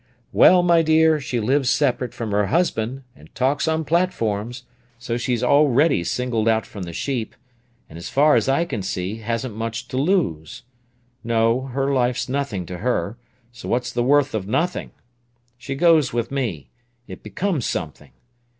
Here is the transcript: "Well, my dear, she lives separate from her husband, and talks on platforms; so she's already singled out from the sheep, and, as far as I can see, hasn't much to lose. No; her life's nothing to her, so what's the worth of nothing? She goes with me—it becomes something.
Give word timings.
"Well, 0.31 0.63
my 0.63 0.81
dear, 0.81 1.19
she 1.21 1.39
lives 1.39 1.69
separate 1.69 2.11
from 2.11 2.31
her 2.31 2.47
husband, 2.47 3.03
and 3.15 3.29
talks 3.35 3.67
on 3.67 3.85
platforms; 3.85 4.63
so 4.97 5.15
she's 5.15 5.43
already 5.43 6.03
singled 6.03 6.47
out 6.47 6.65
from 6.65 6.85
the 6.85 6.91
sheep, 6.91 7.35
and, 7.87 7.99
as 7.99 8.09
far 8.09 8.35
as 8.35 8.49
I 8.49 8.65
can 8.65 8.81
see, 8.81 9.17
hasn't 9.17 9.53
much 9.55 9.87
to 9.89 9.97
lose. 9.97 10.63
No; 11.23 11.67
her 11.67 11.93
life's 11.93 12.27
nothing 12.27 12.65
to 12.65 12.79
her, 12.79 13.19
so 13.51 13.69
what's 13.69 13.91
the 13.93 14.01
worth 14.01 14.33
of 14.33 14.47
nothing? 14.47 14.89
She 15.55 15.75
goes 15.75 16.11
with 16.11 16.31
me—it 16.31 17.21
becomes 17.21 17.67
something. 17.67 18.09